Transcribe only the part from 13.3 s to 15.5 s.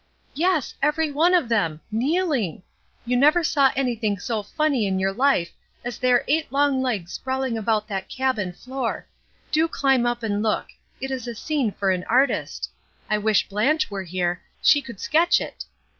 Blanche were here, she could sketch